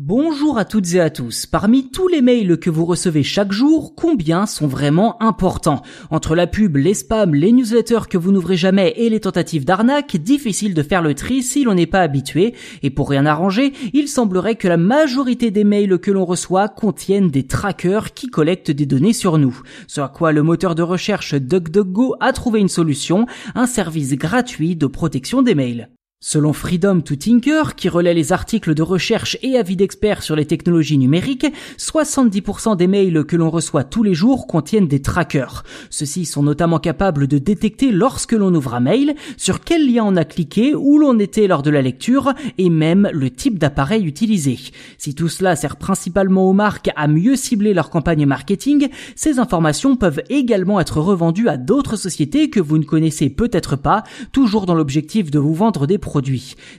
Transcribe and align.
Bonjour 0.00 0.58
à 0.58 0.64
toutes 0.64 0.94
et 0.94 1.00
à 1.00 1.10
tous. 1.10 1.44
Parmi 1.44 1.90
tous 1.90 2.06
les 2.06 2.22
mails 2.22 2.56
que 2.60 2.70
vous 2.70 2.84
recevez 2.84 3.24
chaque 3.24 3.50
jour, 3.50 3.96
combien 3.96 4.46
sont 4.46 4.68
vraiment 4.68 5.20
importants? 5.20 5.82
Entre 6.12 6.36
la 6.36 6.46
pub, 6.46 6.76
les 6.76 6.94
spams, 6.94 7.34
les 7.34 7.50
newsletters 7.50 8.06
que 8.08 8.16
vous 8.16 8.30
n'ouvrez 8.30 8.56
jamais 8.56 8.94
et 8.96 9.10
les 9.10 9.18
tentatives 9.18 9.64
d'arnaque, 9.64 10.16
difficile 10.16 10.72
de 10.72 10.84
faire 10.84 11.02
le 11.02 11.16
tri 11.16 11.42
si 11.42 11.64
l'on 11.64 11.74
n'est 11.74 11.86
pas 11.86 12.02
habitué. 12.02 12.54
Et 12.84 12.90
pour 12.90 13.10
rien 13.10 13.26
arranger, 13.26 13.72
il 13.92 14.06
semblerait 14.06 14.54
que 14.54 14.68
la 14.68 14.76
majorité 14.76 15.50
des 15.50 15.64
mails 15.64 15.98
que 15.98 16.12
l'on 16.12 16.24
reçoit 16.24 16.68
contiennent 16.68 17.32
des 17.32 17.48
trackers 17.48 18.14
qui 18.14 18.28
collectent 18.28 18.70
des 18.70 18.86
données 18.86 19.12
sur 19.12 19.36
nous. 19.36 19.60
Ce 19.88 20.00
à 20.00 20.06
quoi 20.06 20.30
le 20.30 20.44
moteur 20.44 20.76
de 20.76 20.82
recherche 20.82 21.34
DuckDuckGo 21.34 22.14
a 22.20 22.32
trouvé 22.32 22.60
une 22.60 22.68
solution, 22.68 23.26
un 23.56 23.66
service 23.66 24.12
gratuit 24.12 24.76
de 24.76 24.86
protection 24.86 25.42
des 25.42 25.56
mails. 25.56 25.88
Selon 26.20 26.52
Freedom 26.52 27.00
to 27.00 27.14
Tinker, 27.14 27.76
qui 27.76 27.88
relaie 27.88 28.12
les 28.12 28.32
articles 28.32 28.74
de 28.74 28.82
recherche 28.82 29.38
et 29.40 29.56
avis 29.56 29.76
d'experts 29.76 30.24
sur 30.24 30.34
les 30.34 30.46
technologies 30.46 30.98
numériques, 30.98 31.46
70% 31.78 32.76
des 32.76 32.88
mails 32.88 33.22
que 33.24 33.36
l'on 33.36 33.50
reçoit 33.50 33.84
tous 33.84 34.02
les 34.02 34.14
jours 34.14 34.48
contiennent 34.48 34.88
des 34.88 35.00
trackers. 35.00 35.62
Ceux-ci 35.90 36.24
sont 36.24 36.42
notamment 36.42 36.80
capables 36.80 37.28
de 37.28 37.38
détecter 37.38 37.92
lorsque 37.92 38.32
l'on 38.32 38.52
ouvre 38.52 38.74
un 38.74 38.80
mail, 38.80 39.14
sur 39.36 39.60
quel 39.60 39.88
lien 39.88 40.02
on 40.04 40.16
a 40.16 40.24
cliqué, 40.24 40.74
où 40.74 40.98
l'on 40.98 41.20
était 41.20 41.46
lors 41.46 41.62
de 41.62 41.70
la 41.70 41.82
lecture, 41.82 42.34
et 42.58 42.68
même 42.68 43.08
le 43.12 43.30
type 43.30 43.56
d'appareil 43.56 44.04
utilisé. 44.04 44.58
Si 44.98 45.14
tout 45.14 45.28
cela 45.28 45.54
sert 45.54 45.76
principalement 45.76 46.50
aux 46.50 46.52
marques 46.52 46.90
à 46.96 47.06
mieux 47.06 47.36
cibler 47.36 47.74
leur 47.74 47.90
campagne 47.90 48.26
marketing, 48.26 48.88
ces 49.14 49.38
informations 49.38 49.94
peuvent 49.94 50.22
également 50.30 50.80
être 50.80 51.00
revendues 51.00 51.48
à 51.48 51.56
d'autres 51.56 51.94
sociétés 51.94 52.50
que 52.50 52.58
vous 52.58 52.78
ne 52.78 52.84
connaissez 52.84 53.30
peut-être 53.30 53.76
pas, 53.76 54.02
toujours 54.32 54.66
dans 54.66 54.74
l'objectif 54.74 55.30
de 55.30 55.38
vous 55.38 55.54
vendre 55.54 55.86
des 55.86 55.96
produits. 55.96 56.07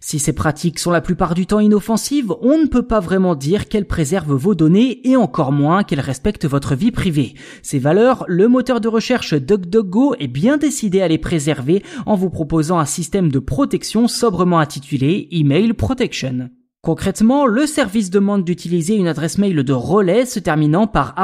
Si 0.00 0.18
ces 0.18 0.32
pratiques 0.32 0.78
sont 0.78 0.90
la 0.90 1.00
plupart 1.00 1.34
du 1.34 1.46
temps 1.46 1.60
inoffensives, 1.60 2.32
on 2.40 2.58
ne 2.58 2.66
peut 2.66 2.86
pas 2.86 3.00
vraiment 3.00 3.34
dire 3.34 3.68
qu'elles 3.68 3.86
préservent 3.86 4.34
vos 4.34 4.54
données 4.54 5.06
et 5.08 5.16
encore 5.16 5.52
moins 5.52 5.84
qu'elles 5.84 6.00
respectent 6.00 6.46
votre 6.46 6.74
vie 6.74 6.90
privée. 6.90 7.34
Ces 7.62 7.78
valeurs, 7.78 8.24
le 8.28 8.48
moteur 8.48 8.80
de 8.80 8.88
recherche 8.88 9.34
DuckDuckGo 9.34 10.14
est 10.18 10.28
bien 10.28 10.56
décidé 10.56 11.00
à 11.02 11.08
les 11.08 11.18
préserver 11.18 11.82
en 12.06 12.14
vous 12.14 12.30
proposant 12.30 12.78
un 12.78 12.84
système 12.84 13.30
de 13.30 13.38
protection 13.38 14.08
sobrement 14.08 14.58
intitulé 14.58 15.28
Email 15.30 15.74
Protection. 15.74 16.50
Concrètement, 16.88 17.44
le 17.44 17.66
service 17.66 18.08
demande 18.08 18.44
d'utiliser 18.44 18.94
une 18.94 19.08
adresse 19.08 19.36
mail 19.36 19.62
de 19.62 19.72
relais 19.74 20.24
se 20.24 20.40
terminant 20.40 20.86
par 20.86 21.14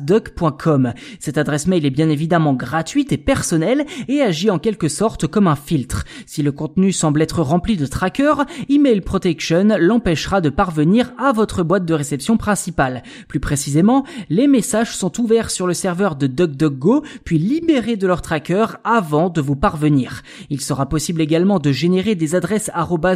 duck.com. 0.00 0.92
Cette 1.20 1.38
adresse 1.38 1.68
mail 1.68 1.86
est 1.86 1.90
bien 1.90 2.08
évidemment 2.08 2.52
gratuite 2.52 3.12
et 3.12 3.16
personnelle 3.16 3.86
et 4.08 4.22
agit 4.22 4.50
en 4.50 4.58
quelque 4.58 4.88
sorte 4.88 5.28
comme 5.28 5.46
un 5.46 5.54
filtre. 5.54 6.02
Si 6.26 6.42
le 6.42 6.50
contenu 6.50 6.90
semble 6.90 7.22
être 7.22 7.42
rempli 7.42 7.76
de 7.76 7.86
trackers, 7.86 8.44
Email 8.68 9.02
Protection 9.02 9.68
l'empêchera 9.78 10.40
de 10.40 10.48
parvenir 10.48 11.12
à 11.16 11.30
votre 11.30 11.62
boîte 11.62 11.86
de 11.86 11.94
réception 11.94 12.36
principale. 12.36 13.04
Plus 13.28 13.38
précisément, 13.38 14.02
les 14.30 14.48
messages 14.48 14.96
sont 14.96 15.20
ouverts 15.20 15.52
sur 15.52 15.68
le 15.68 15.74
serveur 15.74 16.16
de 16.16 16.26
DuckDuckGo 16.26 17.04
puis 17.24 17.38
libérés 17.38 17.96
de 17.96 18.08
leur 18.08 18.20
tracker 18.20 18.66
avant 18.82 19.28
de 19.28 19.40
vous 19.40 19.54
parvenir. 19.54 20.22
Il 20.50 20.60
sera 20.60 20.88
possible 20.88 21.20
également 21.20 21.60
de 21.60 21.70
générer 21.70 22.16
des 22.16 22.34
adresses 22.34 22.68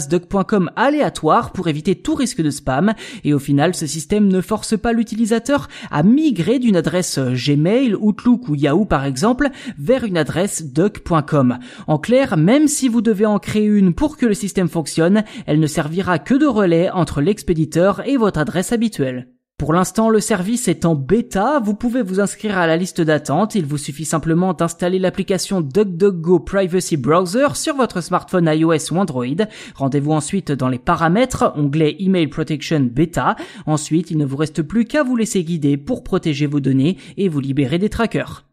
duck.com 0.08 0.70
aléatoires 0.76 1.50
pour 1.50 1.66
éviter 1.66 1.87
tout 1.94 2.14
risque 2.14 2.42
de 2.42 2.50
spam 2.50 2.94
et 3.24 3.34
au 3.34 3.38
final 3.38 3.74
ce 3.74 3.86
système 3.86 4.28
ne 4.28 4.40
force 4.40 4.78
pas 4.78 4.92
l'utilisateur 4.92 5.68
à 5.90 6.02
migrer 6.02 6.58
d'une 6.58 6.76
adresse 6.76 7.18
Gmail, 7.18 7.94
Outlook 7.94 8.48
ou 8.48 8.54
Yahoo 8.54 8.84
par 8.84 9.04
exemple 9.04 9.50
vers 9.78 10.04
une 10.04 10.18
adresse 10.18 10.64
duck.com. 10.64 11.58
En 11.86 11.98
clair, 11.98 12.36
même 12.36 12.68
si 12.68 12.88
vous 12.88 13.00
devez 13.00 13.26
en 13.26 13.38
créer 13.38 13.66
une 13.66 13.94
pour 13.94 14.16
que 14.16 14.26
le 14.26 14.34
système 14.34 14.68
fonctionne, 14.68 15.24
elle 15.46 15.60
ne 15.60 15.66
servira 15.66 16.18
que 16.18 16.34
de 16.34 16.46
relais 16.46 16.90
entre 16.90 17.20
l'expéditeur 17.20 18.06
et 18.06 18.16
votre 18.16 18.40
adresse 18.40 18.72
habituelle. 18.72 19.28
Pour 19.58 19.72
l'instant, 19.72 20.08
le 20.08 20.20
service 20.20 20.68
est 20.68 20.84
en 20.84 20.94
bêta, 20.94 21.58
vous 21.58 21.74
pouvez 21.74 22.00
vous 22.00 22.20
inscrire 22.20 22.56
à 22.56 22.68
la 22.68 22.76
liste 22.76 23.00
d'attente, 23.00 23.56
il 23.56 23.66
vous 23.66 23.76
suffit 23.76 24.04
simplement 24.04 24.54
d'installer 24.54 25.00
l'application 25.00 25.60
DuckDuckGo 25.60 26.38
Privacy 26.38 26.96
Browser 26.96 27.48
sur 27.54 27.74
votre 27.74 28.00
smartphone 28.00 28.46
iOS 28.46 28.92
ou 28.92 28.98
Android. 28.98 29.26
Rendez-vous 29.74 30.12
ensuite 30.12 30.52
dans 30.52 30.68
les 30.68 30.78
paramètres, 30.78 31.52
onglet 31.56 31.96
Email 31.98 32.28
Protection 32.28 32.88
Beta. 32.88 33.34
Ensuite, 33.66 34.12
il 34.12 34.18
ne 34.18 34.26
vous 34.26 34.36
reste 34.36 34.62
plus 34.62 34.84
qu'à 34.84 35.02
vous 35.02 35.16
laisser 35.16 35.42
guider 35.42 35.76
pour 35.76 36.04
protéger 36.04 36.46
vos 36.46 36.60
données 36.60 36.96
et 37.16 37.28
vous 37.28 37.40
libérer 37.40 37.78
des 37.78 37.90
trackers. 37.90 38.47